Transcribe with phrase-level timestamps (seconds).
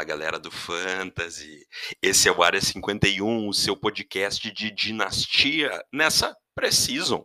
[0.00, 1.66] Fala galera do Fantasy,
[2.00, 7.20] esse é o Área 51, o seu podcast de dinastia nessa Precision.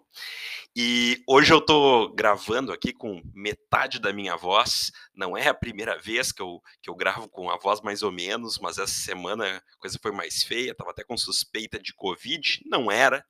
[0.77, 4.91] E hoje eu tô gravando aqui com metade da minha voz.
[5.15, 8.11] Não é a primeira vez que eu, que eu gravo com a voz mais ou
[8.11, 12.61] menos, mas essa semana a coisa foi mais feia, tava até com suspeita de Covid.
[12.65, 13.25] Não era.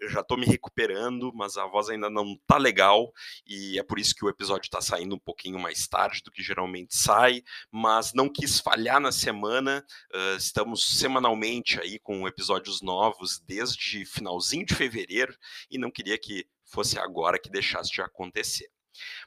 [0.00, 3.12] Eu já tô me recuperando, mas a voz ainda não tá legal.
[3.46, 6.42] E é por isso que o episódio tá saindo um pouquinho mais tarde do que
[6.42, 7.44] geralmente sai.
[7.70, 9.86] Mas não quis falhar na semana.
[10.12, 15.36] Uh, estamos semanalmente aí com episódios novos desde finalzinho de fevereiro
[15.70, 18.68] e não queria que fosse agora que deixasse de acontecer.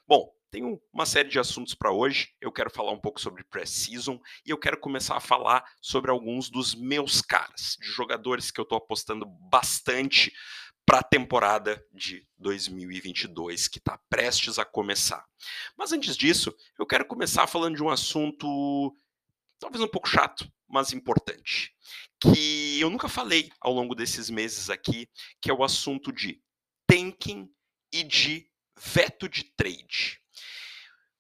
[0.08, 2.30] Bom, tenho uma série de assuntos para hoje.
[2.40, 6.50] Eu quero falar um pouco sobre pré-season e eu quero começar a falar sobre alguns
[6.50, 10.32] dos meus caras, de jogadores que eu estou apostando bastante
[10.86, 15.26] para a temporada de 2022 que está prestes a começar.
[15.78, 18.96] Mas antes disso, eu quero começar falando de um assunto
[19.60, 21.74] talvez um pouco chato, mas importante,
[22.20, 25.08] que eu nunca falei ao longo desses meses aqui,
[25.42, 26.42] que é o assunto de
[26.94, 27.50] tanking
[27.92, 28.48] e de
[28.80, 30.20] veto de trade.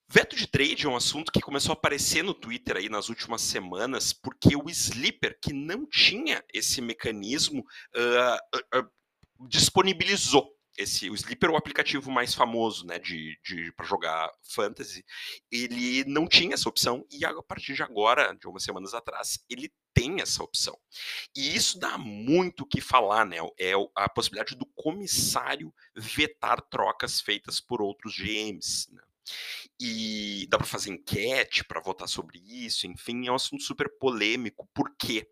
[0.07, 3.41] Veto de trade é um assunto que começou a aparecer no Twitter aí nas últimas
[3.41, 11.15] semanas, porque o Sleeper, que não tinha esse mecanismo, uh, uh, uh, disponibilizou esse o
[11.15, 15.03] Sleeper, o aplicativo mais famoso, né, de, de para jogar fantasy,
[15.51, 19.71] ele não tinha essa opção e a partir de agora, de algumas semanas atrás, ele
[19.93, 20.77] tem essa opção.
[21.35, 23.37] E isso dá muito o que falar, né?
[23.59, 28.91] É a possibilidade do comissário vetar trocas feitas por outros GMs.
[28.91, 29.01] Né?
[29.79, 34.67] E dá para fazer enquete para votar sobre isso, enfim, é um assunto super polêmico.
[34.73, 35.27] Por quê?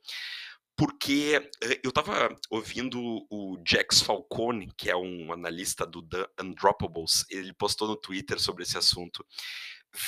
[0.81, 7.23] porque eh, eu estava ouvindo o Jax Falcone, que é um analista do The Undroppables,
[7.29, 9.23] ele postou no Twitter sobre esse assunto.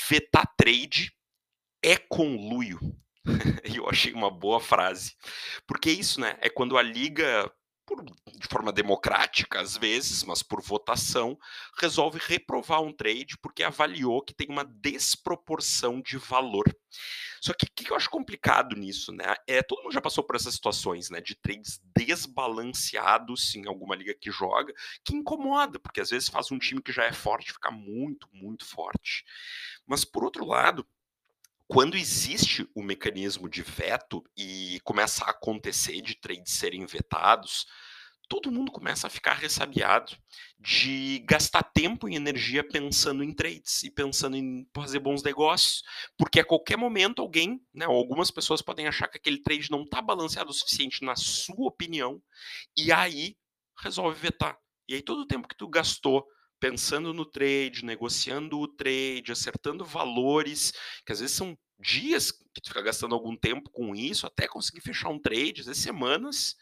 [0.09, 1.11] Vetar trade
[1.79, 2.79] é conluio.
[3.75, 5.15] Eu achei uma boa frase.
[5.65, 6.37] Porque é isso, né?
[6.41, 7.51] É quando a liga
[7.85, 11.37] por, de forma democrática às vezes, mas por votação,
[11.79, 16.65] resolve reprovar um trade porque avaliou que tem uma desproporção de valor.
[17.41, 19.35] Só que o que eu acho complicado nisso, né?
[19.47, 21.19] É, todo mundo já passou por essas situações, né?
[21.19, 24.73] De trades desbalanceados em alguma liga que joga,
[25.03, 28.65] que incomoda, porque às vezes faz um time que já é forte ficar muito, muito
[28.65, 29.25] forte.
[29.85, 30.87] Mas por outro lado,
[31.73, 37.65] quando existe o mecanismo de veto e começa a acontecer de trades serem vetados,
[38.29, 40.15] todo mundo começa a ficar ressabiado
[40.59, 45.81] de gastar tempo e energia pensando em trades e pensando em fazer bons negócios,
[46.15, 49.99] porque a qualquer momento alguém, né, algumas pessoas podem achar que aquele trade não está
[49.99, 52.21] balanceado o suficiente na sua opinião
[52.77, 53.35] e aí
[53.79, 54.59] resolve vetar.
[54.87, 56.23] E aí todo o tempo que tu gastou
[56.63, 60.71] pensando no trade, negociando o trade, acertando valores,
[61.05, 64.81] que às vezes são dias que tu fica gastando algum tempo com isso, até conseguir
[64.81, 66.55] fechar um trade, às vezes semanas,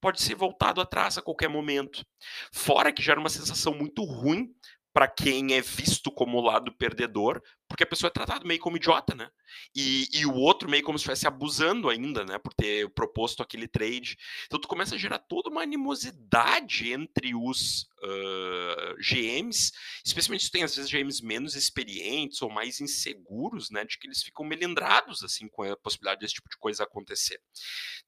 [0.00, 2.04] pode ser voltado atrás a qualquer momento.
[2.52, 4.54] Fora que gera uma sensação muito ruim
[4.92, 9.14] para quem é visto como lado perdedor, porque a pessoa é tratada meio como idiota,
[9.14, 9.28] né?
[9.74, 12.38] E, e o outro meio como se estivesse abusando ainda, né?
[12.38, 14.16] Por ter proposto aquele trade.
[14.46, 19.72] Então tu começa a gerar toda uma animosidade entre os uh, GMs,
[20.04, 23.84] especialmente se tem às vezes GMs menos experientes ou mais inseguros, né?
[23.84, 27.40] De que eles ficam melindrados assim com a possibilidade desse tipo de coisa acontecer.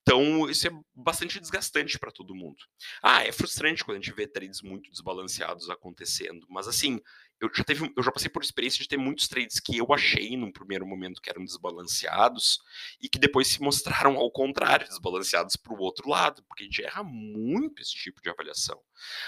[0.02, 2.58] Então isso é bastante desgastante para todo mundo.
[3.02, 7.00] Ah, é frustrante quando a gente vê trades muito desbalanceados acontecendo, mas assim
[7.40, 10.36] eu já, teve, eu já passei por experiência de ter muitos trades que eu achei
[10.36, 12.58] num primeiro momento que eram desbalanceados
[13.00, 16.82] e que depois se mostraram ao contrário, desbalanceados para o outro lado, porque a gente
[16.82, 18.80] erra muito esse tipo de avaliação.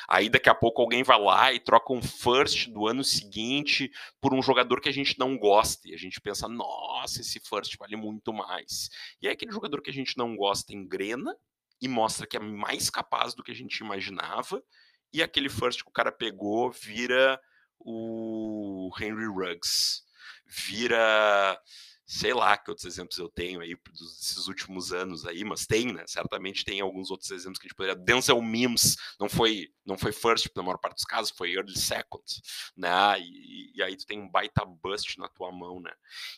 [0.09, 3.91] Aí daqui a pouco alguém vai lá e troca um first do ano seguinte
[4.21, 7.77] por um jogador que a gente não gosta e a gente pensa, nossa, esse first
[7.79, 8.91] vale muito mais.
[9.23, 11.35] E aí aquele jogador que a gente não gosta engrena
[11.81, 14.63] e mostra que é mais capaz do que a gente imaginava
[15.13, 17.41] e aquele first que o cara pegou vira
[17.81, 20.03] o Henry Ruggs,
[20.47, 21.59] vira,
[22.07, 26.05] sei lá que outros exemplos eu tenho aí desses últimos anos aí, mas tem, né?
[26.07, 27.97] Certamente tem alguns outros exemplos que a gente poderia.
[27.97, 32.25] Denzel Mims não foi, não foi first na maior parte dos casos, foi early second,
[32.77, 33.21] né?
[33.21, 35.93] E, e aí tu tem um baita bust na tua mão, né?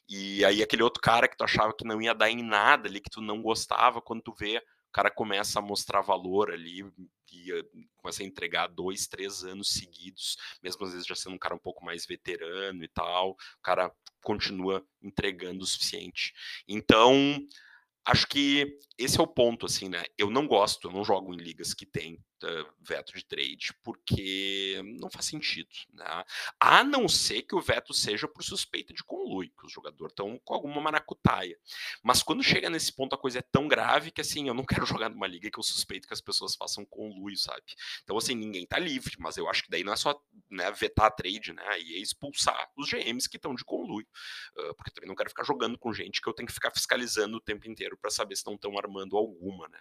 [0.08, 3.00] E aí aquele outro cara que tu achava que não ia dar em nada ali,
[3.00, 4.62] que tu não gostava, quando tu vê
[4.92, 6.84] cara começa a mostrar valor ali
[7.32, 7.64] e eh,
[7.96, 11.58] começa a entregar dois, três anos seguidos, mesmo às vezes já sendo um cara um
[11.58, 13.90] pouco mais veterano e tal, o cara
[14.22, 16.32] continua entregando o suficiente.
[16.68, 17.38] Então,
[18.04, 20.04] acho que esse é o ponto, assim, né?
[20.16, 22.22] Eu não gosto, eu não jogo em ligas que tem
[22.80, 26.24] veto de trade, porque não faz sentido, né?
[26.58, 30.38] A não ser que o veto seja por suspeita de conluio, que os jogadores estão
[30.44, 31.58] com alguma maracutaia.
[32.02, 34.86] Mas quando chega nesse ponto, a coisa é tão grave que, assim, eu não quero
[34.86, 37.62] jogar numa liga que eu suspeito que as pessoas façam conluio, sabe?
[38.02, 41.06] Então, assim, ninguém tá livre, mas eu acho que daí não é só né, vetar
[41.06, 41.80] a trade, né?
[41.80, 44.06] E é expulsar os GMs que estão de conluio.
[44.56, 47.36] Uh, porque também não quero ficar jogando com gente que eu tenho que ficar fiscalizando
[47.36, 49.80] o tempo inteiro para saber se não estão armando alguma, né?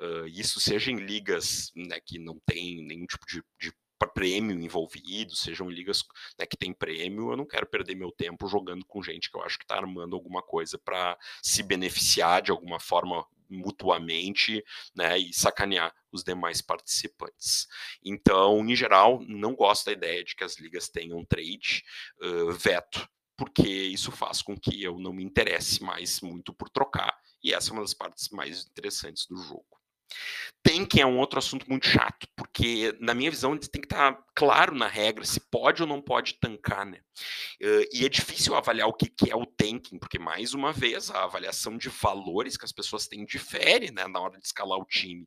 [0.00, 3.74] Uh, isso seja em ligas né, que não tem nenhum tipo de, de
[4.14, 6.02] prêmio envolvido, sejam ligas
[6.38, 9.42] né, que tem prêmio, eu não quero perder meu tempo jogando com gente que eu
[9.42, 14.64] acho que está armando alguma coisa para se beneficiar de alguma forma mutuamente,
[14.94, 17.66] né, e sacanear os demais participantes.
[18.04, 21.82] Então, em geral, não gosto da ideia de que as ligas tenham trade,
[22.22, 27.12] uh, veto, porque isso faz com que eu não me interesse mais muito por trocar,
[27.42, 29.79] e essa é uma das partes mais interessantes do jogo.
[30.62, 34.24] Tanking é um outro assunto muito chato, porque, na minha visão, tem que estar tá
[34.34, 37.00] claro na regra se pode ou não pode tancar, né?
[37.92, 41.78] E é difícil avaliar o que, é o tanking, porque, mais uma vez, a avaliação
[41.78, 45.26] de valores que as pessoas têm difere né, na hora de escalar o time.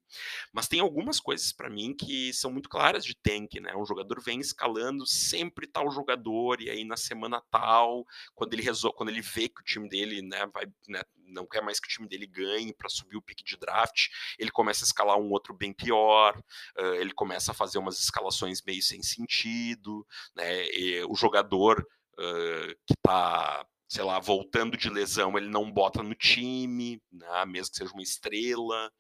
[0.54, 3.76] Mas tem algumas coisas para mim que são muito claras de tanking, né?
[3.76, 8.06] Um jogador vem escalando sempre tal jogador, e aí na semana tal,
[8.36, 11.02] quando ele resolve, quando ele vê que o time dele né, vai, né,
[11.34, 14.08] não quer mais que o time dele ganhe para subir o pique de draft,
[14.38, 16.38] ele começa a escalar um outro bem pior,
[16.78, 20.66] uh, ele começa a fazer umas escalações meio sem sentido, né?
[20.68, 26.16] E o jogador uh, que está sei lá, voltando de lesão, ele não bota no
[26.16, 28.92] time, né, mesmo que seja uma estrela.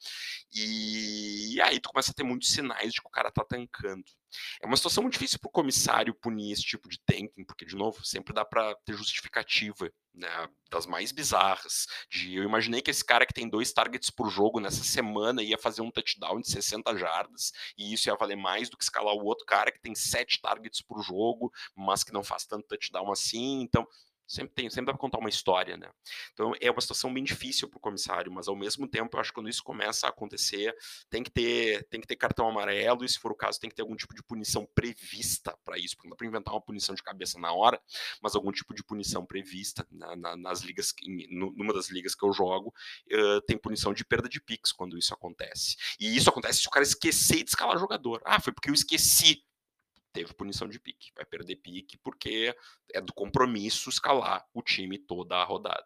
[0.53, 4.03] E, e aí tu começa a ter muitos sinais de que o cara tá tancando.
[4.61, 7.75] É uma situação muito difícil para o comissário punir esse tipo de tanking, porque, de
[7.75, 11.87] novo, sempre dá para ter justificativa, né, das mais bizarras.
[12.11, 15.57] De, eu imaginei que esse cara que tem dois targets por jogo nessa semana ia
[15.57, 19.25] fazer um touchdown de 60 jardas, e isso ia valer mais do que escalar o
[19.25, 23.61] outro cara que tem sete targets por jogo, mas que não faz tanto touchdown assim.
[23.61, 23.87] Então,
[24.27, 25.89] Sempre tem, sempre dá para contar uma história, né?
[26.33, 29.29] Então é uma situação bem difícil para o comissário, mas ao mesmo tempo eu acho
[29.31, 30.75] que quando isso começa a acontecer,
[31.09, 33.75] tem que ter, tem que ter cartão amarelo e se for o caso tem que
[33.75, 36.95] ter algum tipo de punição prevista para isso, porque não dá para inventar uma punição
[36.95, 37.79] de cabeça na hora,
[38.21, 40.93] mas algum tipo de punição prevista na, na, nas ligas,
[41.29, 42.73] numa das ligas que eu jogo,
[43.11, 45.75] uh, tem punição de perda de picks quando isso acontece.
[45.99, 48.21] E isso acontece se o cara esquecer de escalar jogador.
[48.25, 49.43] Ah, foi porque eu esqueci
[50.13, 51.12] teve punição de pique.
[51.15, 52.56] Vai perder pique porque
[52.94, 55.86] é do compromisso escalar o time toda a rodada.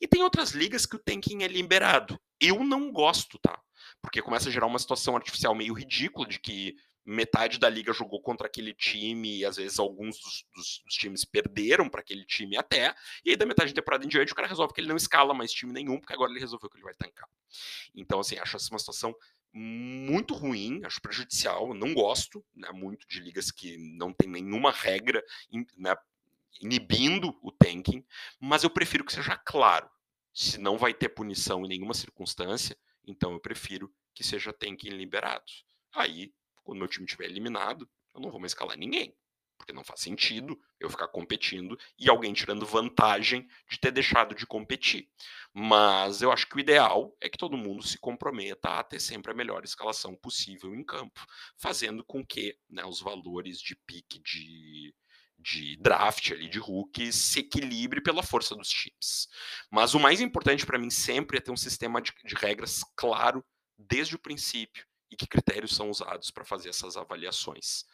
[0.00, 2.18] E tem outras ligas que o tanking é liberado.
[2.40, 3.60] Eu não gosto, tá?
[4.00, 8.20] Porque começa a gerar uma situação artificial meio ridícula de que metade da liga jogou
[8.20, 12.56] contra aquele time e às vezes alguns dos, dos, dos times perderam para aquele time
[12.56, 14.96] até, e aí da metade da temporada em diante o cara resolve que ele não
[14.96, 17.28] escala mais time nenhum, porque agora ele resolveu que ele vai tancar.
[17.94, 19.14] Então, assim, acho essa uma situação
[19.52, 25.24] muito ruim, acho prejudicial, não gosto né, muito de ligas que não tem nenhuma regra
[25.76, 25.96] né,
[26.60, 28.04] inibindo o tanking,
[28.38, 29.90] mas eu prefiro que seja claro.
[30.32, 35.44] Se não vai ter punição em nenhuma circunstância, então eu prefiro que seja tanking liberado.
[35.92, 36.32] Aí,
[36.62, 39.14] quando meu time estiver eliminado, eu não vou mais escalar ninguém
[39.60, 44.46] porque não faz sentido eu ficar competindo e alguém tirando vantagem de ter deixado de
[44.46, 45.10] competir.
[45.52, 49.32] Mas eu acho que o ideal é que todo mundo se comprometa a ter sempre
[49.32, 51.20] a melhor escalação possível em campo,
[51.58, 54.94] fazendo com que né, os valores de pique de,
[55.38, 59.28] de draft ali de rookies se equilibre pela força dos times.
[59.70, 63.44] Mas o mais importante para mim sempre é ter um sistema de, de regras claro
[63.76, 67.84] desde o princípio e que critérios são usados para fazer essas avaliações.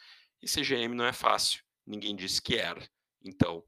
[0.47, 2.81] E CGM não é fácil, ninguém disse que era.
[3.21, 3.65] Então,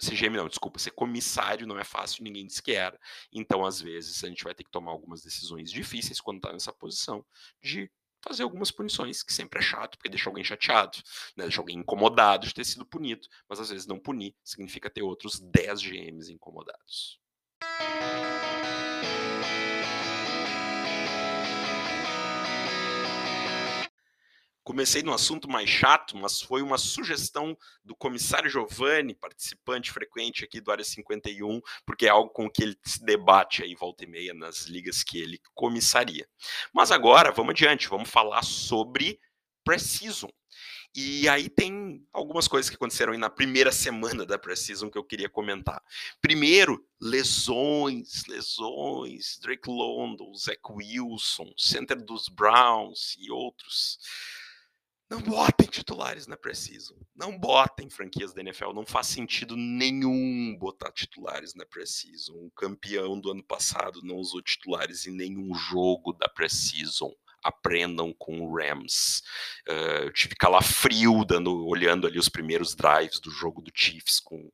[0.00, 3.00] CGM não, desculpa, ser comissário não é fácil, ninguém disse que era.
[3.32, 6.74] Então, às vezes, a gente vai ter que tomar algumas decisões difíceis quando está nessa
[6.74, 7.24] posição
[7.62, 7.90] de
[8.22, 10.98] fazer algumas punições, que sempre é chato, porque deixa alguém chateado,
[11.38, 11.44] né?
[11.44, 15.40] deixa alguém incomodado de ter sido punido, mas às vezes não punir significa ter outros
[15.40, 17.18] 10 GMs incomodados.
[24.64, 30.58] Comecei no assunto mais chato, mas foi uma sugestão do comissário Giovanni, participante frequente aqui
[30.58, 34.32] do Área 51, porque é algo com que ele se debate aí volta e meia
[34.32, 36.26] nas ligas que ele comissaria.
[36.72, 39.20] Mas agora, vamos adiante, vamos falar sobre
[39.62, 40.30] Precision.
[40.96, 45.04] E aí tem algumas coisas que aconteceram aí na primeira semana da Precision que eu
[45.04, 45.82] queria comentar.
[46.22, 53.98] Primeiro, lesões, lesões, Drake London, Zach Wilson, center dos Browns e outros.
[55.14, 56.98] Não botem titulares na Precision.
[57.14, 58.72] Não botem franquias da NFL.
[58.72, 62.36] Não faz sentido nenhum botar titulares na Precision.
[62.36, 67.12] O campeão do ano passado não usou titulares em nenhum jogo da Precision.
[67.44, 69.22] Aprendam com o Rams.
[69.68, 74.50] Uh, eu tive calafrio dando, olhando ali os primeiros drives do jogo do Chiefs com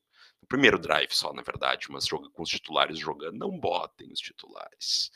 [0.47, 3.39] primeiro drive só, na verdade, mas joga com os titulares jogando.
[3.39, 5.11] Não botem os titulares.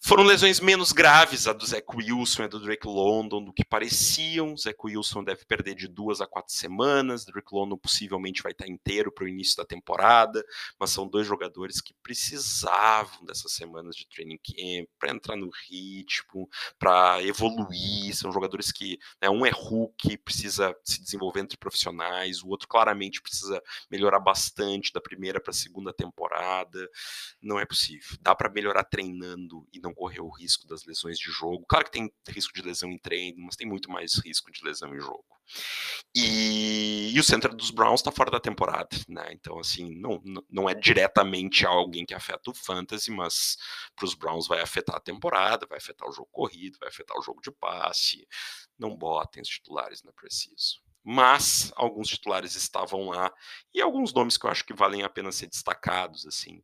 [0.00, 3.64] Foram lesões menos graves a do Zach Wilson e a do Drake London do que
[3.64, 4.56] pareciam.
[4.56, 7.24] Zach Wilson deve perder de duas a quatro semanas.
[7.24, 10.42] Drake London possivelmente vai estar inteiro para o início da temporada,
[10.78, 16.48] mas são dois jogadores que precisavam dessas semanas de training camp para entrar no ritmo,
[16.78, 18.14] para evoluir.
[18.14, 23.20] São jogadores que né, um é Hulk, precisa se desenvolver entre profissionais, o outro claramente
[23.20, 26.88] precisa melhorar bastante da primeira para a segunda temporada.
[27.42, 28.16] Não é possível.
[28.20, 31.64] Dá para melhorar treinando e não não correr o risco das lesões de jogo.
[31.68, 34.94] Claro que tem risco de lesão em treino, mas tem muito mais risco de lesão
[34.94, 35.24] em jogo.
[36.14, 39.30] E, e o centro dos Browns está fora da temporada, né?
[39.32, 43.56] Então, assim, não, não é diretamente alguém que afeta o fantasy, mas
[43.96, 47.22] para os Browns vai afetar a temporada, vai afetar o jogo corrido, vai afetar o
[47.22, 48.26] jogo de passe.
[48.78, 53.32] Não botem os titulares, não é preciso mas alguns titulares estavam lá
[53.72, 56.62] e alguns nomes que eu acho que valem a pena ser destacados assim.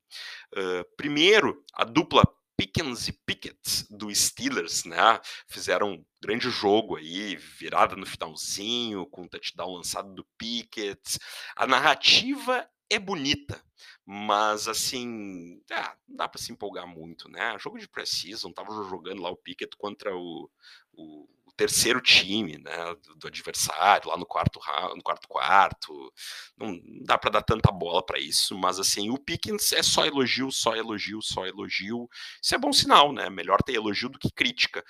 [0.54, 2.22] Uh, primeiro, a dupla
[2.56, 5.20] Pickens e Pickett do Steelers, né?
[5.48, 11.18] Fizeram um grande jogo aí, virada no finalzinho, com o touchdown lançado do Pickett.
[11.56, 13.62] A narrativa é bonita,
[14.04, 17.56] mas assim, é, não dá para se empolgar muito, né?
[17.58, 20.50] Jogo de precision, tava jogando lá o Pickett contra o,
[20.92, 24.60] o terceiro time né, do, do, adversário, lá no quarto
[24.96, 26.12] no quarto quarto.
[26.56, 30.50] Não, dá para dar tanta bola para isso, mas assim, o Pickens é só elogio,
[30.50, 32.08] só elogio, só elogio.
[32.42, 33.30] Isso é bom sinal, né?
[33.30, 34.84] Melhor ter elogio do que crítica.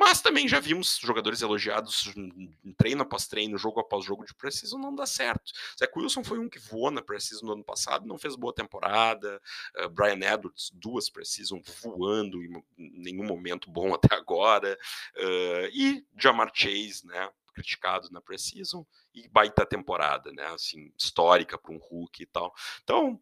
[0.00, 4.80] Mas também já vimos jogadores elogiados em treino após treino, jogo após jogo de Precision,
[4.80, 5.52] não dá certo.
[5.78, 9.38] Zach Wilson foi um que voou na Precision no ano passado, não fez boa temporada.
[9.76, 14.78] Uh, Brian Edwards, duas Precision voando em nenhum momento bom até agora.
[15.18, 17.28] Uh, e Jamar Chase, né?
[17.52, 20.46] criticado na Precision e baita temporada, né?
[20.46, 22.54] Assim, histórica para um Hulk e tal.
[22.82, 23.20] Então,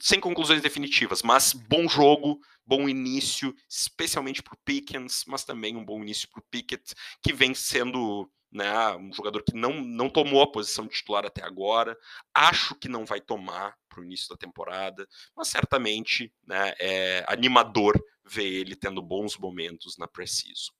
[0.00, 5.84] sem conclusões definitivas, mas bom jogo, bom início, especialmente para o Pickens, mas também um
[5.84, 10.40] bom início para o Pickett, que vem sendo né, um jogador que não, não tomou
[10.40, 11.98] a posição de titular até agora.
[12.32, 18.00] Acho que não vai tomar para o início da temporada, mas certamente né, é animador
[18.24, 20.72] ver ele tendo bons momentos na Preciso.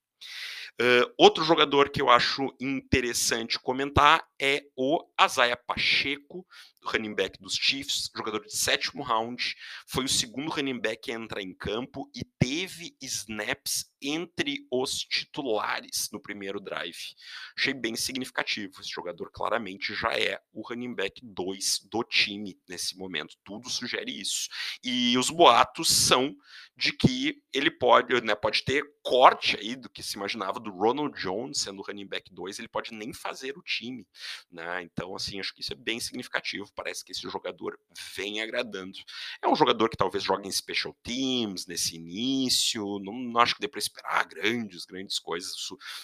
[0.80, 6.44] Uh, outro jogador que eu acho interessante comentar é o Azaia Pacheco,
[6.84, 9.54] running back dos Chiefs, jogador de sétimo round,
[9.86, 16.10] foi o segundo running back a entrar em campo e teve snaps entre os titulares
[16.12, 17.14] no primeiro drive.
[17.56, 18.80] Achei bem significativo.
[18.80, 23.36] Esse jogador claramente já é o running back 2 do time nesse momento.
[23.42, 24.48] Tudo sugere isso.
[24.82, 26.36] E os boatos são
[26.76, 31.18] de que ele pode, né, pode ter corte aí do que se imaginava do Ronald
[31.20, 34.06] Jones sendo running back 2, ele pode nem fazer o time,
[34.50, 34.82] né?
[34.82, 37.78] Então, assim, acho que isso é bem significativo parece que esse jogador
[38.16, 38.98] vem agradando.
[39.42, 43.60] É um jogador que talvez jogue em special teams nesse início, não, não acho que
[43.60, 45.54] dê para esperar grandes, grandes coisas,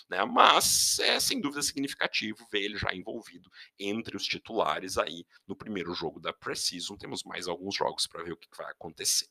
[0.08, 0.24] né?
[0.24, 5.94] mas é sem dúvida significativo ver ele já envolvido entre os titulares aí no primeiro
[5.94, 6.96] jogo da Precision.
[6.96, 9.28] Temos mais alguns jogos para ver o que vai acontecer.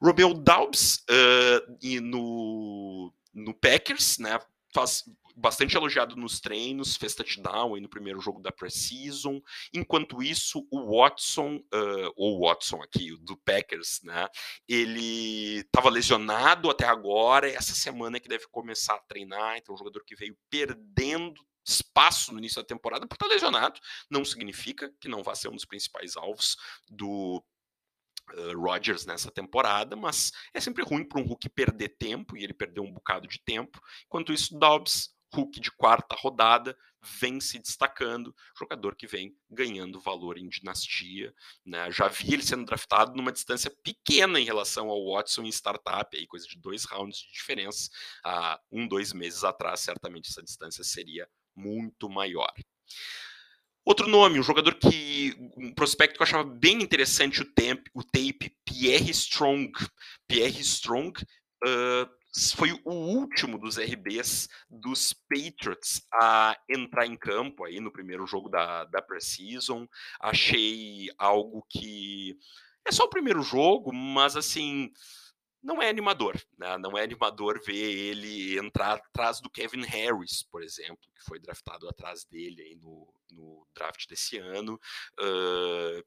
[0.00, 4.38] Romeo Daubs uh, e no, no Packers, né?
[4.74, 5.04] Faz,
[5.36, 9.38] bastante elogiado nos treinos, fez touchdown aí no primeiro jogo da Precision.
[9.72, 14.26] Enquanto isso, o Watson, uh, ou Watson aqui, do Packers, né?
[14.66, 20.02] Ele estava lesionado até agora, essa semana que deve começar a treinar, então um jogador
[20.04, 25.22] que veio perdendo espaço no início da temporada por estar lesionado, não significa que não
[25.22, 26.56] vá ser um dos principais alvos
[26.88, 27.44] do
[28.34, 32.52] Uh, Rodgers nessa temporada, mas é sempre ruim para um Hulk perder tempo, e ele
[32.52, 33.80] perdeu um bocado de tempo.
[34.06, 36.76] Enquanto isso, Dobbs Hulk de quarta rodada
[37.20, 41.32] vem se destacando, jogador que vem ganhando valor em dinastia.
[41.64, 41.90] Né?
[41.90, 46.26] Já vi ele sendo draftado numa distância pequena em relação ao Watson em startup, aí,
[46.26, 47.90] coisa de dois rounds de diferença.
[48.24, 52.52] Há um, dois meses atrás, certamente essa distância seria muito maior.
[53.86, 55.32] Outro nome, um jogador que.
[55.56, 59.72] um prospecto que eu achava bem interessante o, temp, o tape, Pierre Strong.
[60.26, 62.10] Pierre Strong uh,
[62.56, 68.48] foi o último dos RBs dos Patriots a entrar em campo aí no primeiro jogo
[68.48, 69.86] da, da Precision.
[70.20, 72.36] Achei algo que
[72.84, 74.90] é só o primeiro jogo, mas assim
[75.66, 76.78] não é animador, né?
[76.78, 81.88] Não é animador ver ele entrar atrás do Kevin Harris, por exemplo, que foi draftado
[81.88, 84.80] atrás dele aí no, no draft desse ano.
[85.18, 86.04] Uh,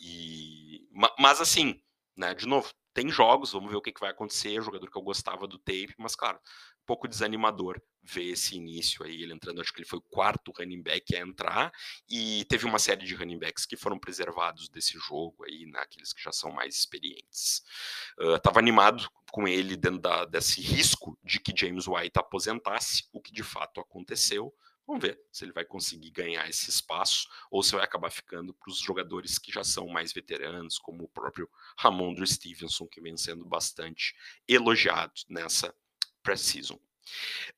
[0.00, 0.88] e,
[1.18, 1.78] mas assim,
[2.16, 2.34] né?
[2.34, 4.62] De novo, tem jogos, vamos ver o que, que vai acontecer.
[4.62, 9.22] Jogador que eu gostava do tape, mas claro, um pouco desanimador ver esse início aí,
[9.22, 11.72] ele entrando, acho que ele foi o quarto running back a entrar,
[12.08, 16.14] e teve uma série de running backs que foram preservados desse jogo aí, naqueles né,
[16.16, 17.62] que já são mais experientes.
[18.18, 23.20] Uh, tava animado com ele dentro da, desse risco de que James White aposentasse, o
[23.20, 24.52] que de fato aconteceu.
[24.86, 28.70] Vamos ver se ele vai conseguir ganhar esse espaço ou se vai acabar ficando para
[28.70, 31.48] os jogadores que já são mais veteranos, como o próprio
[31.78, 34.14] Ramondre Stevenson, que vem sendo bastante
[34.48, 35.74] elogiado nessa
[36.22, 36.78] pré-season.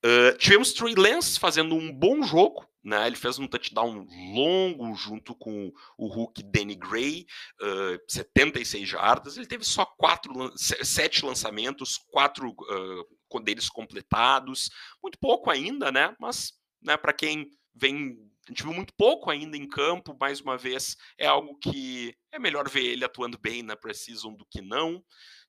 [0.04, 3.06] Uh, tivemos Trey Lance fazendo um bom jogo, né?
[3.06, 7.26] Ele fez um touchdown longo junto com o Hulk Danny Gray,
[7.60, 9.36] uh, 76 jardas.
[9.36, 14.70] Ele teve só quatro, sete lançamentos, quatro uh, deles completados.
[15.02, 16.14] Muito pouco ainda, né?
[16.18, 16.52] Mas
[16.84, 20.96] né, para quem vem a gente viu muito pouco ainda em campo, mais uma vez,
[21.16, 25.02] é algo que é melhor ver ele atuando bem na Precision do que não.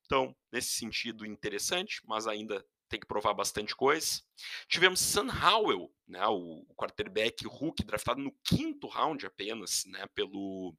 [0.06, 4.22] Então, nesse sentido, interessante, mas ainda tem que provar bastante coisa.
[4.68, 10.74] Tivemos Sam Howell, né, o quarterback Hulk, draftado no quinto round apenas, né, pelo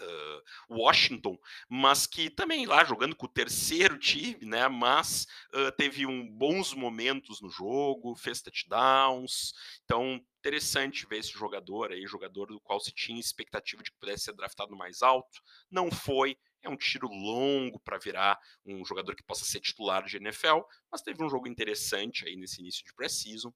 [0.00, 1.38] uh, Washington,
[1.68, 6.74] mas que também lá jogando com o terceiro time, né, mas uh, teve um bons
[6.74, 9.52] momentos no jogo, fez touchdowns,
[9.84, 14.24] então interessante ver esse jogador aí, jogador do qual se tinha expectativa de que pudesse
[14.24, 15.40] ser draftado mais alto,
[15.70, 20.16] não foi, é um tiro longo para virar um jogador que possa ser titular de
[20.16, 23.52] NFL, mas teve um jogo interessante aí nesse início de pré-season.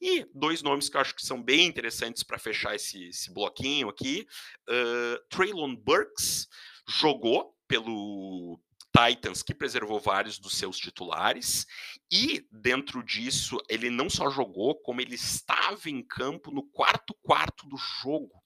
[0.00, 3.88] E dois nomes que eu acho que são bem interessantes para fechar esse, esse, bloquinho
[3.88, 4.26] aqui.
[4.68, 6.48] Uh, Traylon Burks
[6.88, 8.60] jogou pelo
[8.96, 11.66] Titans, que preservou vários dos seus titulares,
[12.10, 17.66] e dentro disso, ele não só jogou, como ele estava em campo no quarto quarto
[17.66, 18.40] do jogo.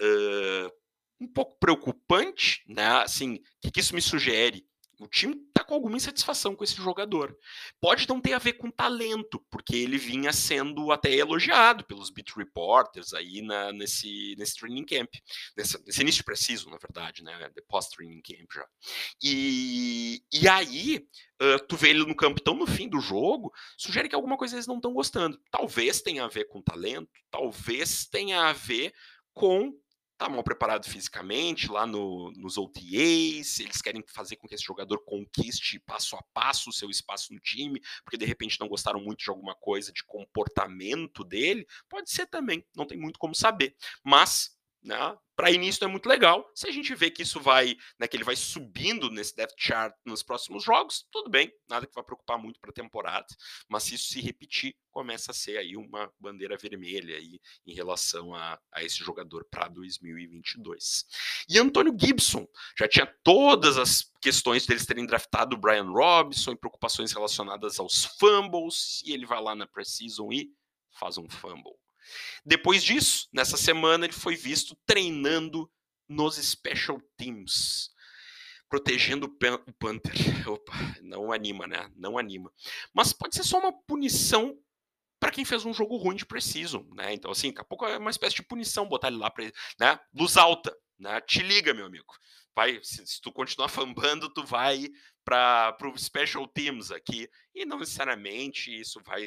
[0.00, 0.72] Uh,
[1.20, 3.02] um pouco preocupante, né?
[3.02, 4.66] Assim, o que, que isso me sugere?
[4.98, 7.36] O time com alguma insatisfação com esse jogador.
[7.80, 12.30] Pode não ter a ver com talento, porque ele vinha sendo até elogiado pelos beat
[12.36, 15.12] reporters aí na, nesse, nesse training camp,
[15.56, 17.50] nesse, nesse início preciso, na verdade, né?
[17.54, 18.66] The post-training camp já.
[19.22, 21.06] E, e aí,
[21.42, 24.56] uh, tu vê ele no campo tão no fim do jogo, sugere que alguma coisa
[24.56, 25.40] eles não estão gostando.
[25.50, 28.92] Talvez tenha a ver com talento, talvez tenha a ver
[29.32, 29.76] com
[30.24, 34.98] tá mal preparado fisicamente lá no, nos OTAs, eles querem fazer com que esse jogador
[35.04, 39.22] conquiste passo a passo o seu espaço no time, porque de repente não gostaram muito
[39.22, 43.76] de alguma coisa de comportamento dele, pode ser também, não tem muito como saber.
[44.02, 45.16] Mas né?
[45.34, 46.48] Para início é muito legal.
[46.54, 49.94] Se a gente vê que isso vai, né, que ele vai subindo nesse depth chart
[50.04, 53.26] nos próximos jogos, tudo bem, nada que vai preocupar muito para a temporada.
[53.68, 58.32] Mas se isso se repetir, começa a ser aí uma bandeira vermelha aí em relação
[58.34, 61.04] a, a esse jogador para 2022.
[61.48, 62.46] E Antônio Gibson
[62.78, 68.04] já tinha todas as questões deles terem draftado o Brian Robinson e preocupações relacionadas aos
[68.04, 70.52] fumbles, e ele vai lá na preseason e
[70.92, 71.83] faz um fumble.
[72.44, 75.70] Depois disso, nessa semana, ele foi visto treinando
[76.08, 77.90] nos Special Teams,
[78.68, 80.12] protegendo o Panther.
[80.48, 81.90] Opa, não anima, né?
[81.96, 82.52] Não anima.
[82.92, 84.58] Mas pode ser só uma punição
[85.18, 87.14] para quem fez um jogo ruim de preciso, né?
[87.14, 89.44] Então, assim, daqui a pouco é uma espécie de punição botar ele lá para,
[89.80, 89.98] né?
[90.12, 91.20] Luz alta, né?
[91.22, 92.12] Te liga, meu amigo.
[92.54, 94.88] Vai, se, se tu continuar fambando, tu vai
[95.24, 97.28] para o Special Teams aqui.
[97.54, 99.26] E não necessariamente isso vai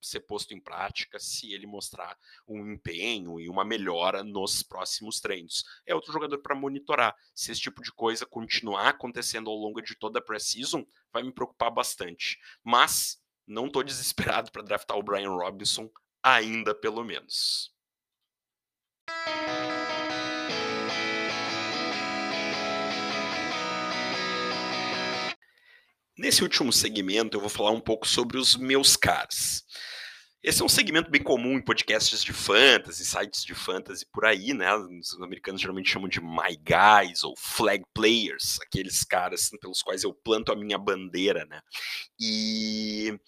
[0.00, 5.64] ser posto em prática se ele mostrar um empenho e uma melhora nos próximos treinos.
[5.86, 7.14] É outro jogador para monitorar.
[7.34, 11.32] Se esse tipo de coisa continuar acontecendo ao longo de toda a pré-season, vai me
[11.32, 12.38] preocupar bastante.
[12.62, 15.90] Mas não estou desesperado para draftar o Brian Robinson,
[16.22, 17.72] ainda pelo menos.
[26.18, 29.64] Nesse último segmento, eu vou falar um pouco sobre os meus caras.
[30.48, 34.54] Esse é um segmento bem comum em podcasts de fantasy, sites de fantasy por aí,
[34.54, 34.74] né?
[34.74, 40.14] Os americanos geralmente chamam de my guys ou flag players, aqueles caras pelos quais eu
[40.14, 41.60] planto a minha bandeira, né?
[42.18, 43.20] E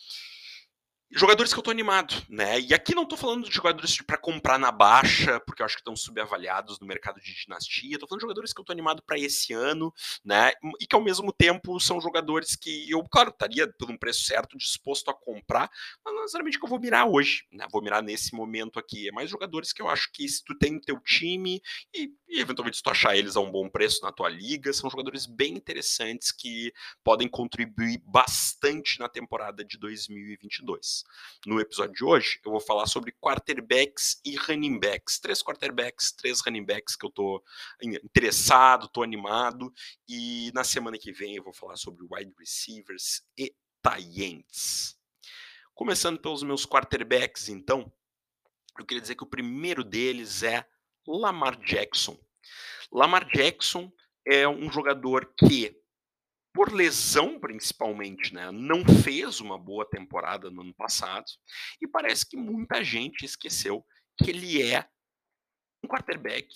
[1.13, 2.61] jogadores que eu tô animado, né?
[2.61, 5.81] E aqui não tô falando de jogadores para comprar na baixa, porque eu acho que
[5.81, 7.99] estão subavaliados no mercado de dinastia.
[7.99, 9.93] Tô falando de jogadores que eu tô animado para esse ano,
[10.25, 10.53] né?
[10.81, 14.57] E que ao mesmo tempo são jogadores que eu, claro, estaria por um preço certo
[14.57, 15.69] disposto a comprar,
[16.05, 17.67] mas não necessariamente que eu vou mirar hoje, né?
[17.73, 19.09] Vou mirar nesse momento aqui.
[19.09, 21.61] É mais jogadores que eu acho que se tu tem o teu time
[21.93, 24.89] e, e eventualmente se tu achar eles a um bom preço na tua liga, são
[24.89, 31.00] jogadores bem interessantes que podem contribuir bastante na temporada de 2022.
[31.47, 35.19] No episódio de hoje, eu vou falar sobre quarterbacks e running backs.
[35.19, 37.43] Três quarterbacks, três running backs que eu tô
[37.83, 39.73] interessado, tô animado.
[40.09, 44.45] E na semana que vem eu vou falar sobre wide receivers e tight.
[45.75, 47.91] Começando pelos meus quarterbacks, então,
[48.79, 50.67] eu queria dizer que o primeiro deles é
[51.07, 52.19] Lamar Jackson.
[52.93, 53.91] Lamar Jackson
[54.27, 55.75] é um jogador que,
[56.53, 61.27] por lesão principalmente, né, não fez uma boa temporada no ano passado
[61.81, 63.85] e parece que muita gente esqueceu
[64.19, 64.87] que ele é
[65.85, 66.47] um quarterback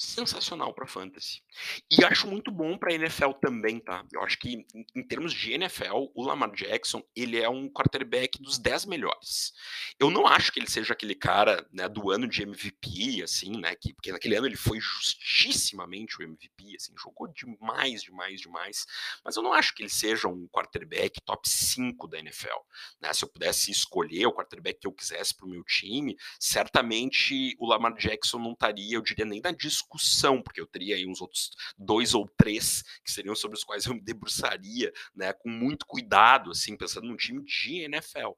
[0.00, 1.42] sensacional para fantasy.
[1.90, 4.04] E acho muito bom para NFL também, tá?
[4.10, 8.58] Eu acho que em, termos de NFL, o Lamar Jackson, ele é um quarterback dos
[8.58, 9.52] 10 melhores.
[9.98, 13.74] Eu não acho que ele seja aquele cara, né, do ano de MVP, assim, né,
[13.74, 18.86] que porque naquele ano ele foi justissimamente o MVP, assim, jogou demais, demais, demais,
[19.22, 22.58] mas eu não acho que ele seja um quarterback top 5 da NFL,
[23.00, 23.12] né?
[23.12, 27.66] Se eu pudesse escolher o quarterback que eu quisesse para o meu time, certamente o
[27.66, 31.20] Lamar Jackson não estaria, eu diria, nem na discussão discussão, porque eu teria aí uns
[31.20, 35.84] outros dois ou três que seriam sobre os quais eu me debruçaria, né, com muito
[35.84, 38.32] cuidado, assim, pensando num time de NFL.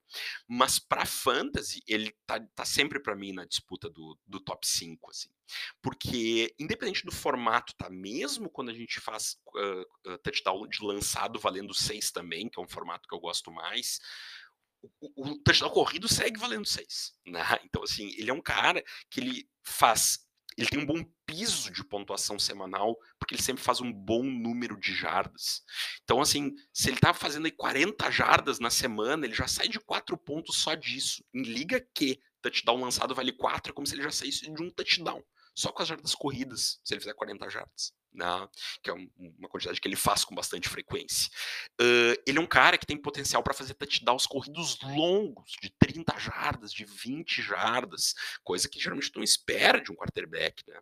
[0.48, 5.10] Mas para fantasy, ele tá, tá sempre para mim na disputa do, do top 5,
[5.10, 5.30] assim.
[5.82, 7.90] Porque, independente do formato, tá?
[7.90, 12.68] Mesmo quando a gente faz uh, touchdown de lançado valendo 6 também, que é um
[12.68, 13.98] formato que eu gosto mais,
[15.00, 17.12] o, o touchdown corrido segue valendo 6.
[17.26, 17.40] Né?
[17.64, 21.84] Então, assim, ele é um cara que ele faz ele tem um bom piso de
[21.84, 25.62] pontuação semanal, porque ele sempre faz um bom número de jardas.
[26.04, 29.80] Então, assim, se ele tá fazendo aí 40 jardas na semana, ele já sai de
[29.80, 31.24] 4 pontos só disso.
[31.32, 34.70] Em liga que touchdown lançado vale 4, é como se ele já saísse de um
[34.70, 35.22] touchdown.
[35.54, 38.48] Só com as jardas corridas, se ele fizer 40 jardas né,
[38.82, 41.30] que é uma quantidade que ele faz com bastante frequência.
[41.80, 46.18] Uh, ele é um cara que tem potencial para fazer touchdowns corridos longos, de 30
[46.18, 50.62] jardas, de 20 jardas, coisa que geralmente não espera de um quarterback.
[50.66, 50.78] Né?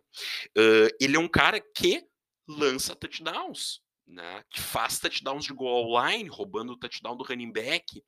[0.57, 2.05] Uh, ele é um cara que
[2.47, 3.81] lança touchdowns.
[4.07, 8.03] Né, que faz touchdowns de goal line, roubando o touchdown do running back.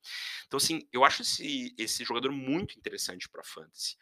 [0.46, 3.96] Então, assim, eu acho esse, esse jogador muito interessante para fantasy.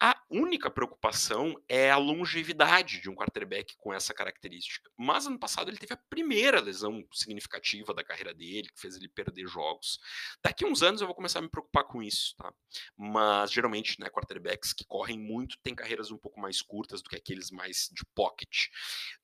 [0.00, 4.88] A única preocupação é a longevidade de um quarterback com essa característica.
[4.96, 9.08] Mas ano passado ele teve a primeira lesão significativa da carreira dele, que fez ele
[9.08, 9.98] perder jogos.
[10.40, 12.52] Daqui uns anos eu vou começar a me preocupar com isso, tá?
[12.96, 17.16] Mas geralmente, né, quarterbacks que correm muito têm carreiras um pouco mais curtas do que
[17.16, 18.66] aqueles mais de pocket.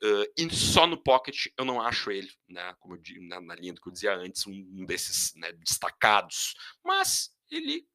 [0.02, 3.72] Uh, e só no pocket eu não acho ele, né, como eu, na, na linha
[3.72, 6.54] do que eu dizia antes, um desses né, destacados.
[6.82, 7.86] Mas ele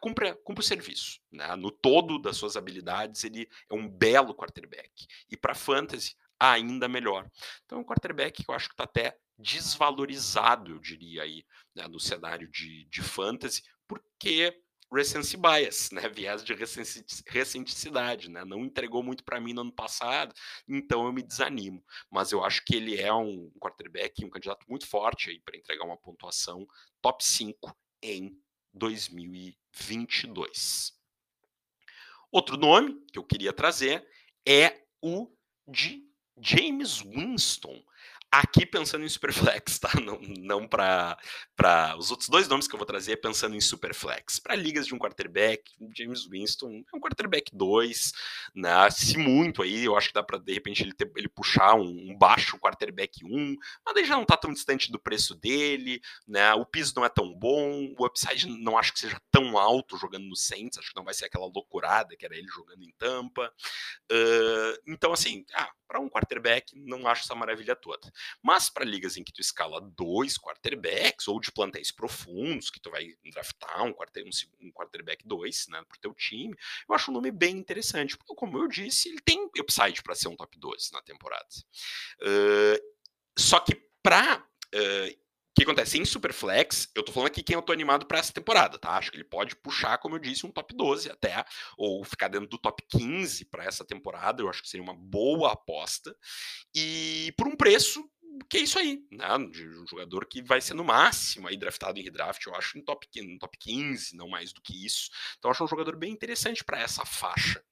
[0.00, 1.20] cumpre, cumpre o serviço.
[1.30, 1.54] Né?
[1.56, 5.06] No todo das suas habilidades, ele é um belo quarterback.
[5.30, 7.30] E para fantasy, ainda melhor.
[7.64, 11.86] Então, é um quarterback que eu acho que está até desvalorizado, eu diria aí, né,
[11.86, 14.60] no cenário de, de fantasy, porque
[14.92, 16.54] recency bias, né, viés de
[17.26, 20.34] recenticidade, né, não entregou muito para mim no ano passado,
[20.66, 21.84] então eu me desanimo.
[22.10, 25.84] Mas eu acho que ele é um quarterback, um candidato muito forte aí para entregar
[25.84, 26.66] uma pontuação
[27.00, 28.36] top 5 em
[28.78, 30.96] 2022.
[32.30, 34.08] Outro nome que eu queria trazer
[34.46, 35.28] é o
[35.66, 36.06] de
[36.40, 37.82] James Winston,
[38.30, 39.90] Aqui pensando em Superflex, tá?
[40.04, 41.16] Não, não para
[41.98, 44.38] os outros dois nomes que eu vou trazer pensando em Superflex.
[44.38, 45.62] Para ligas de um quarterback,
[45.96, 48.12] James Winston é um quarterback 2,
[48.54, 48.90] né?
[48.90, 52.10] Se muito aí, eu acho que dá para de repente ele, ter, ele puxar um,
[52.10, 56.52] um, baixo quarterback 1, mas daí já não tá tão distante do preço dele, né?
[56.52, 60.26] O piso não é tão bom, o upside não acho que seja tão alto jogando
[60.26, 63.54] no Saints, acho que não vai ser aquela loucurada que era ele jogando em Tampa.
[64.10, 68.12] Uh, então, assim, ah, para um quarterback, não acho essa maravilha toda.
[68.42, 72.90] Mas para ligas em que tu escala dois quarterbacks, ou de plantéis profundos, que tu
[72.90, 76.56] vai draftar um, quarter, um, um quarterback dois né, para o teu time,
[76.88, 80.26] eu acho um nome bem interessante, porque, como eu disse, ele tem upside para ser
[80.26, 81.46] um top 12 na temporada.
[82.22, 82.98] Uh,
[83.38, 84.38] só que para
[84.74, 85.27] uh,
[85.58, 85.98] que acontece?
[85.98, 88.90] Em Superflex, eu tô falando aqui quem eu tô animado para essa temporada, tá?
[88.90, 91.44] Acho que ele pode puxar, como eu disse, um top 12 até,
[91.76, 94.42] ou ficar dentro do top 15 para essa temporada.
[94.42, 96.14] Eu acho que seria uma boa aposta.
[96.74, 98.08] E por um preço
[98.48, 99.26] que é isso aí, né?
[99.50, 102.84] De um jogador que vai ser no máximo aí draftado em redraft, eu acho, em
[102.84, 105.10] top, em top 15, não mais do que isso.
[105.38, 107.62] Então, acho um jogador bem interessante para essa faixa.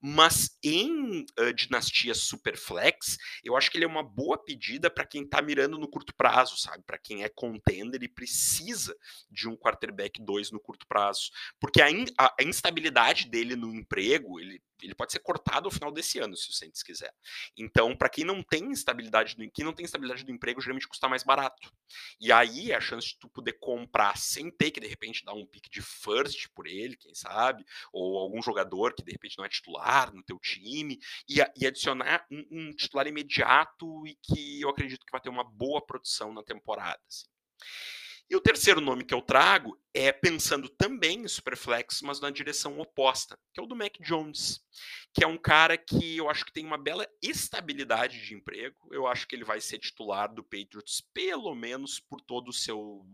[0.00, 5.22] Mas em uh, dinastia Superflex, eu acho que ele é uma boa pedida para quem
[5.22, 6.84] está mirando no curto prazo, sabe?
[6.84, 8.96] Para quem é contender e precisa
[9.30, 11.30] de um quarterback 2 no curto prazo.
[11.60, 15.70] Porque a, in, a, a instabilidade dele no emprego, ele ele pode ser cortado ao
[15.70, 17.12] final desse ano, se o Saints quiser.
[17.56, 21.08] Então, para quem não tem estabilidade do, quem não tem estabilidade do emprego, geralmente custa
[21.08, 21.72] mais barato.
[22.20, 25.46] E aí a chance de tu poder comprar sem ter que de repente dar um
[25.46, 29.48] pick de first por ele, quem sabe, ou algum jogador que de repente não é
[29.48, 35.04] titular no teu time e, e adicionar um, um, titular imediato e que eu acredito
[35.04, 37.00] que vai ter uma boa produção na temporada.
[37.08, 37.26] Assim.
[38.28, 42.80] E o terceiro nome que eu trago é pensando também em Superflex, mas na direção
[42.80, 44.60] oposta, que é o do Mac Jones,
[45.14, 48.76] que é um cara que eu acho que tem uma bela estabilidade de emprego.
[48.90, 53.06] Eu acho que ele vai ser titular do Patriots pelo menos por todo o seu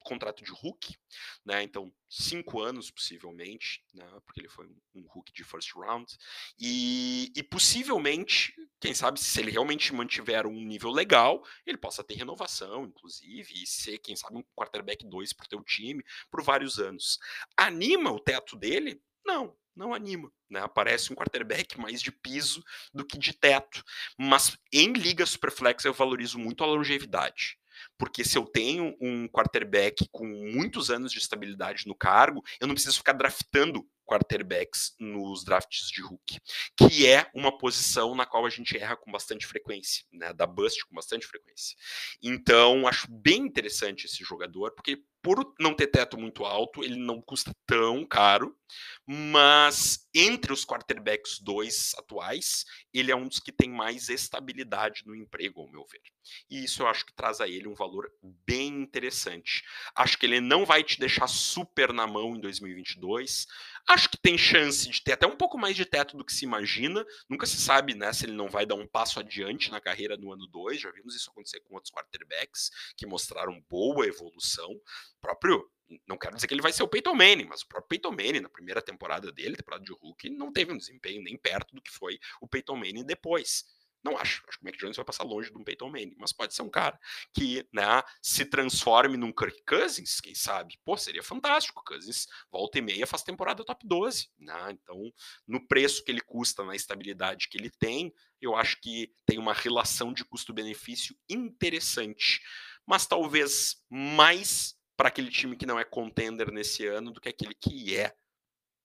[0.00, 0.96] contrato de Hulk,
[1.44, 1.62] né?
[1.62, 4.06] Então, cinco anos possivelmente, né?
[4.24, 6.16] Porque ele foi um Hulk de first round.
[6.58, 12.14] E, e, possivelmente, quem sabe, se ele realmente mantiver um nível legal, ele possa ter
[12.14, 16.78] renovação, inclusive, e ser, quem sabe, um quarterback 2 para o teu time por vários
[16.78, 17.18] anos.
[17.56, 19.02] Anima o teto dele?
[19.24, 20.32] Não, não anima.
[20.48, 20.60] Né?
[20.60, 22.62] Aparece um quarterback mais de piso
[22.94, 23.84] do que de teto.
[24.18, 27.58] Mas em liga superflex eu valorizo muito a longevidade.
[27.98, 32.74] Porque se eu tenho um quarterback com muitos anos de estabilidade no cargo, eu não
[32.74, 36.40] preciso ficar draftando quarterbacks nos drafts de Hulk,
[36.76, 40.32] que é uma posição na qual a gente erra com bastante frequência, né?
[40.32, 41.76] Da bust com bastante frequência.
[42.22, 47.20] Então, acho bem interessante esse jogador, porque por não ter teto muito alto, ele não
[47.20, 48.56] custa tão caro,
[49.04, 52.64] mas entre os quarterbacks dois atuais,
[52.94, 56.00] ele é um dos que tem mais estabilidade no emprego, ao meu ver.
[56.48, 59.64] E isso eu acho que traz a ele um valor bem interessante.
[59.96, 63.46] Acho que ele não vai te deixar super na mão em 2022.
[63.88, 66.44] Acho que tem chance de ter até um pouco mais de teto do que se
[66.44, 67.04] imagina.
[67.28, 70.32] Nunca se sabe né, se ele não vai dar um passo adiante na carreira no
[70.32, 70.80] ano 2.
[70.80, 74.80] Já vimos isso acontecer com outros quarterbacks que mostraram boa evolução.
[75.20, 75.70] Próprio
[76.06, 78.40] não quero dizer que ele vai ser o Peyton Manning, mas o próprio Peyton Manning,
[78.40, 81.90] na primeira temporada dele, temporada de Hulk, não teve um desempenho nem perto do que
[81.90, 83.64] foi o Peyton Manning depois.
[84.02, 84.42] Não acho.
[84.48, 86.62] Acho que o Mac Jones vai passar longe de um Peyton Manning, mas pode ser
[86.62, 86.98] um cara
[87.32, 90.78] que né, se transforme num Kirk Cousins, quem sabe?
[90.84, 91.82] Pô, seria fantástico.
[91.84, 94.28] Cousins volta e meia faz temporada top 12.
[94.38, 94.70] Né?
[94.70, 95.12] Então,
[95.46, 99.52] no preço que ele custa, na estabilidade que ele tem, eu acho que tem uma
[99.52, 102.40] relação de custo-benefício interessante.
[102.86, 107.54] Mas talvez mais para aquele time que não é contender nesse ano do que aquele
[107.54, 108.14] que é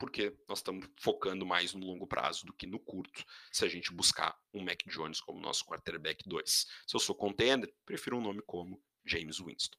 [0.01, 3.93] porque nós estamos focando mais no longo prazo do que no curto, se a gente
[3.93, 6.67] buscar um Mac Jones como nosso quarterback 2.
[6.87, 9.77] Se eu sou contender, prefiro um nome como James Winston.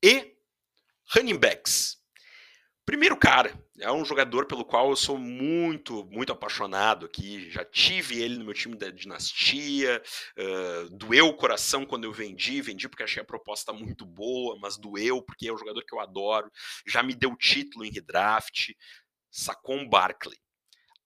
[0.00, 0.36] E
[1.16, 2.00] running backs.
[2.86, 7.50] Primeiro cara, é um jogador pelo qual eu sou muito, muito apaixonado aqui.
[7.50, 10.02] Já tive ele no meu time da dinastia.
[10.38, 12.60] Uh, doeu o coração quando eu vendi.
[12.60, 16.00] Vendi porque achei a proposta muito boa, mas doeu porque é um jogador que eu
[16.00, 16.50] adoro.
[16.86, 18.74] Já me deu título em redraft.
[19.30, 20.43] Sacon Barkley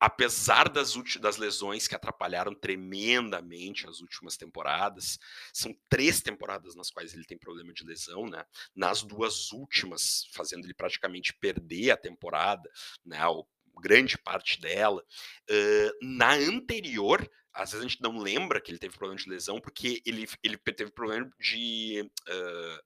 [0.00, 5.18] apesar das, das lesões que atrapalharam tremendamente as últimas temporadas,
[5.52, 8.44] são três temporadas nas quais ele tem problema de lesão, né?
[8.74, 12.70] Nas duas últimas, fazendo ele praticamente perder a temporada,
[13.04, 13.26] né?
[13.26, 13.46] O,
[13.80, 15.02] grande parte dela.
[15.48, 19.60] Uh, na anterior, às vezes a gente não lembra que ele teve problema de lesão,
[19.60, 22.08] porque ele, ele teve problema de.
[22.28, 22.82] Uh,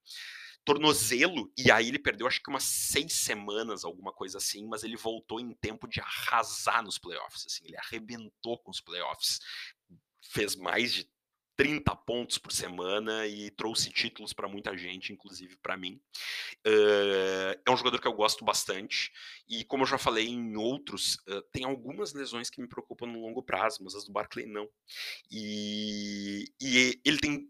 [0.65, 4.97] tornozelo, e aí ele perdeu acho que umas seis semanas, alguma coisa assim, mas ele
[4.97, 9.41] voltou em tempo de arrasar nos playoffs, assim, ele arrebentou com os playoffs,
[10.23, 11.12] fez mais de
[11.63, 16.01] 30 pontos por semana e trouxe títulos para muita gente, inclusive para mim.
[16.67, 19.13] Uh, é um jogador que eu gosto bastante
[19.49, 23.21] e, como eu já falei em outros, uh, tem algumas lesões que me preocupam no
[23.21, 24.69] longo prazo, mas as do Barclay não.
[25.31, 27.49] E, e ele tem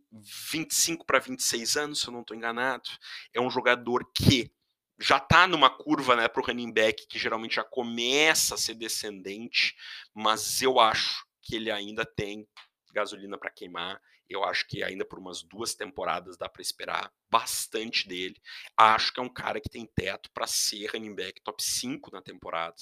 [0.53, 2.91] 25 para 26 anos, se eu não estou enganado.
[3.33, 4.53] É um jogador que
[5.01, 8.75] já está numa curva né, para o running back que geralmente já começa a ser
[8.75, 9.75] descendente,
[10.13, 12.47] mas eu acho que ele ainda tem
[12.93, 14.01] gasolina para queimar.
[14.29, 18.37] Eu acho que ainda por umas duas temporadas dá para esperar bastante dele.
[18.77, 22.23] Acho que é um cara que tem teto para ser running back top 5 na
[22.23, 22.77] temporada.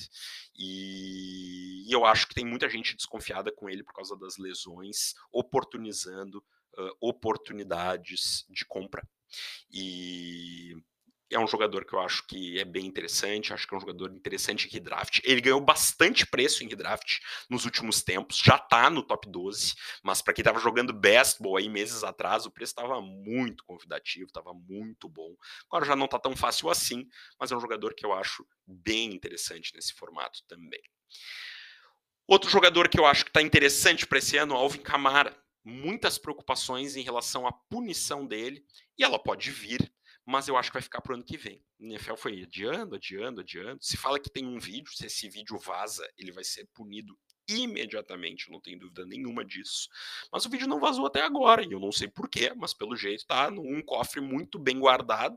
[0.56, 5.14] E, e eu acho que tem muita gente desconfiada com ele por causa das lesões,
[5.32, 6.38] oportunizando
[6.78, 9.06] uh, oportunidades de compra.
[9.72, 10.76] E
[11.30, 14.10] é um jogador que eu acho que é bem interessante, acho que é um jogador
[14.12, 15.20] interessante em redraft.
[15.22, 20.20] Ele ganhou bastante preço em redraft nos últimos tempos, já tá no top 12, mas
[20.20, 25.08] para quem tava jogando baseball aí meses atrás, o preço estava muito convidativo, estava muito
[25.08, 25.34] bom.
[25.66, 27.06] Agora já não tá tão fácil assim,
[27.38, 30.82] mas é um jogador que eu acho bem interessante nesse formato também.
[32.26, 35.36] Outro jogador que eu acho que está interessante para esse ano, Alvin Kamara.
[35.62, 38.64] Muitas preocupações em relação à punição dele,
[38.96, 39.92] e ela pode vir
[40.30, 41.60] mas eu acho que vai ficar pro ano que vem.
[41.78, 43.82] O NFL foi adiando, adiando, adiando.
[43.82, 48.48] Se fala que tem um vídeo, se esse vídeo vaza, ele vai ser punido imediatamente,
[48.48, 49.88] não tenho dúvida nenhuma disso.
[50.32, 53.26] Mas o vídeo não vazou até agora, e eu não sei porquê, mas pelo jeito
[53.26, 55.36] tá num cofre muito bem guardado,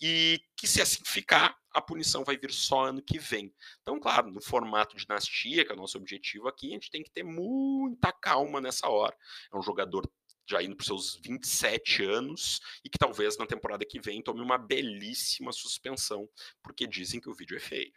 [0.00, 3.54] e que se assim ficar, a punição vai vir só ano que vem.
[3.82, 7.10] Então, claro, no formato dinastia, que é o nosso objetivo aqui, a gente tem que
[7.10, 9.14] ter muita calma nessa hora.
[9.52, 10.10] É um jogador
[10.46, 14.58] já indo para seus 27 anos e que talvez na temporada que vem tome uma
[14.58, 16.28] belíssima suspensão,
[16.62, 17.92] porque dizem que o vídeo é feio.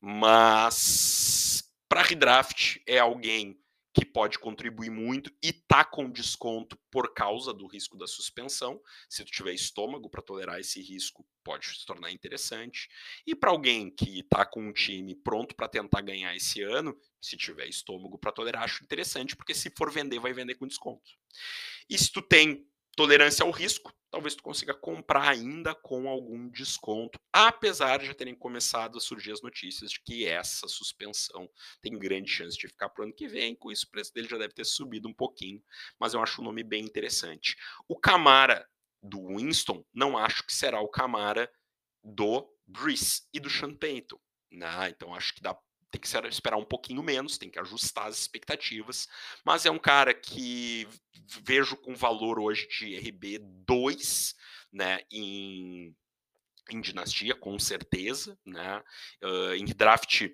[0.00, 3.58] Mas para redraft é alguém
[3.94, 8.80] que pode contribuir muito e tá com desconto por causa do risco da suspensão.
[9.08, 12.88] Se tu tiver estômago para tolerar esse risco, pode se tornar interessante.
[13.26, 17.36] E para alguém que tá com um time pronto para tentar ganhar esse ano, se
[17.36, 21.12] tiver estômago para tolerar, acho interessante, porque se for vender, vai vender com desconto.
[21.88, 27.18] E se tu tem tolerância ao risco, talvez tu consiga comprar ainda com algum desconto,
[27.32, 31.48] apesar de já terem começado a surgir as notícias de que essa suspensão
[31.80, 34.28] tem grande chance de ficar para o ano que vem, com isso o preço dele
[34.28, 35.62] já deve ter subido um pouquinho,
[35.98, 37.56] mas eu acho o nome bem interessante.
[37.88, 38.68] O Camara
[39.02, 41.50] do Winston, não acho que será o Camara
[42.04, 44.18] do Brees e do Sean Payton.
[44.50, 44.90] Né?
[44.90, 45.56] Então acho que dá
[45.92, 49.06] tem que esperar um pouquinho menos, tem que ajustar as expectativas,
[49.44, 50.88] mas é um cara que
[51.44, 54.34] vejo com valor hoje de RB2,
[54.72, 55.94] né, em,
[56.70, 58.82] em dinastia, com certeza, né,
[59.22, 60.28] uh, em draft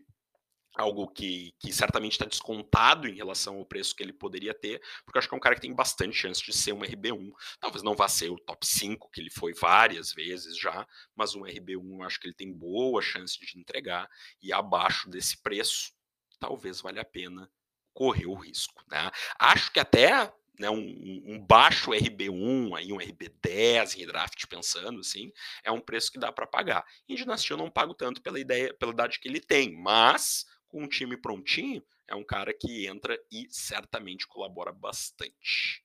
[0.79, 5.19] algo que, que certamente está descontado em relação ao preço que ele poderia ter, porque
[5.19, 7.33] eu acho que é um cara que tem bastante chance de ser um RB1.
[7.59, 10.87] Talvez não vá ser o top 5, que ele foi várias vezes já,
[11.17, 14.09] mas um RB1 eu acho que ele tem boa chance de entregar,
[14.41, 15.93] e abaixo desse preço,
[16.39, 17.51] talvez valha a pena
[17.93, 18.85] correr o risco.
[18.89, 19.11] Né?
[19.37, 25.33] Acho que até né, um, um, baixo RB1, aí um RB10 em draft, pensando assim,
[25.65, 26.85] é um preço que dá para pagar.
[27.09, 30.83] Em dinastia eu não pago tanto pela ideia, pela idade que ele tem, mas com
[30.83, 35.83] um time prontinho, é um cara que entra e certamente colabora bastante.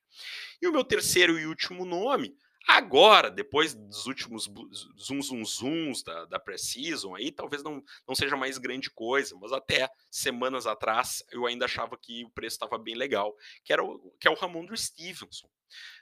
[0.61, 2.35] E o meu terceiro e último nome,
[2.67, 4.49] agora, depois dos últimos
[4.97, 9.51] zum zum zums da, da Precision, aí talvez não, não seja mais grande coisa, mas
[9.51, 14.11] até semanas atrás eu ainda achava que o preço estava bem legal, que, era o,
[14.19, 15.49] que é o Ramondre Stevenson.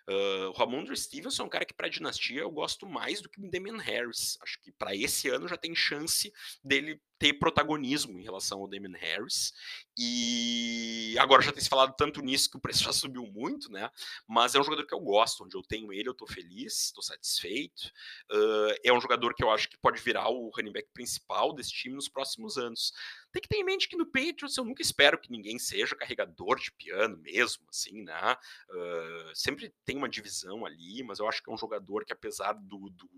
[0.09, 3.39] Uh, o Ramondre Stevenson é um cara que para dinastia eu gosto mais do que
[3.39, 4.37] o Damian Harris.
[4.41, 8.97] Acho que para esse ano já tem chance dele ter protagonismo em relação ao Damian
[8.97, 9.53] Harris.
[9.95, 13.89] E agora já tem se falado tanto nisso que o preço já subiu muito, né?
[14.27, 17.01] Mas é um jogador que eu gosto, onde eu tenho ele, eu tô feliz, tô
[17.01, 17.91] satisfeito.
[18.31, 21.71] Uh, é um jogador que eu acho que pode virar o running back principal desse
[21.71, 22.91] time nos próximos anos.
[23.31, 26.59] Tem que ter em mente que no Patriots eu nunca espero que ninguém seja carregador
[26.59, 28.35] de piano mesmo, assim, né?
[28.69, 32.53] Uh, sempre tem uma divisão ali, mas eu acho que é um jogador que, apesar
[32.53, 33.09] do, do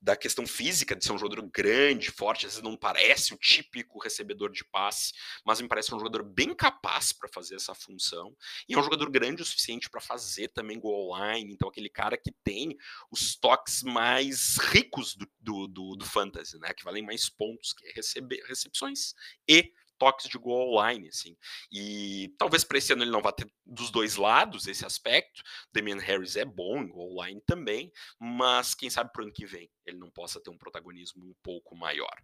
[0.00, 3.98] da questão física de ser um jogador grande, forte, às vezes não parece o típico
[3.98, 5.12] recebedor de passe,
[5.44, 8.34] mas me parece um jogador bem capaz para fazer essa função.
[8.68, 12.16] E é um jogador grande o suficiente para fazer também goal line, então aquele cara
[12.16, 12.76] que tem
[13.10, 16.72] os toques mais ricos do, do, do, do fantasy, né?
[16.72, 19.14] Que valem mais pontos, que receber recepções
[19.48, 21.36] e toques de goal line, assim.
[21.72, 25.42] E talvez para esse ano ele não vá ter dos dois lados esse aspecto.
[25.72, 29.46] Damian Harris é bom em goal line também, mas quem sabe para o ano que
[29.46, 32.14] vem ele não possa ter um protagonismo um pouco maior.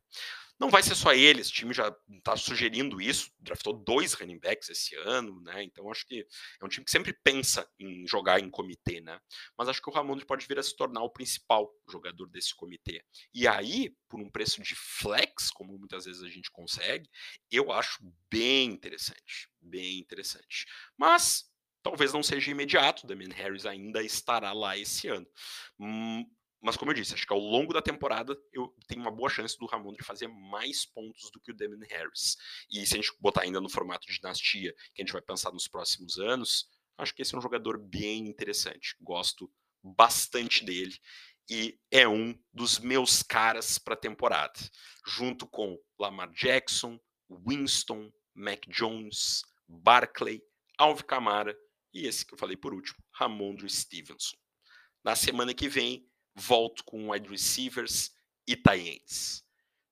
[0.62, 4.68] Não vai ser só ele, esse time já está sugerindo isso, draftou dois running backs
[4.68, 5.60] esse ano, né?
[5.64, 9.18] Então acho que é um time que sempre pensa em jogar em comitê, né?
[9.58, 13.04] Mas acho que o Ramondre pode vir a se tornar o principal jogador desse comitê.
[13.34, 17.10] E aí, por um preço de flex, como muitas vezes a gente consegue,
[17.50, 17.98] eu acho
[18.30, 20.64] bem interessante, bem interessante.
[20.96, 21.42] Mas
[21.82, 25.26] talvez não seja imediato, Damian Harris ainda estará lá esse ano.
[25.80, 26.24] Hum,
[26.62, 29.58] mas como eu disse, acho que ao longo da temporada eu tenho uma boa chance
[29.58, 32.36] do Ramondre fazer mais pontos do que o Damon Harris.
[32.70, 35.50] E se a gente botar ainda no formato de dinastia, que a gente vai pensar
[35.50, 38.96] nos próximos anos, acho que esse é um jogador bem interessante.
[39.00, 39.50] Gosto
[39.82, 40.96] bastante dele
[41.50, 44.58] e é um dos meus caras para a temporada,
[45.04, 46.96] junto com Lamar Jackson,
[47.28, 50.40] Winston, Mac Jones, Barclay,
[50.78, 51.56] Alvin Kamara
[51.92, 54.36] e esse que eu falei por último, Ramondre Stevenson.
[55.04, 58.12] Na semana que vem volto com wide receivers
[58.46, 59.44] e tight ends.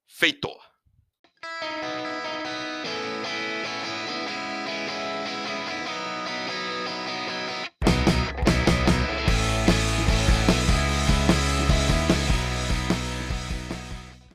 [0.07, 0.61] Feitor.